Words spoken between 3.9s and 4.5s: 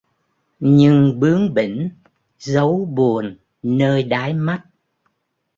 đáy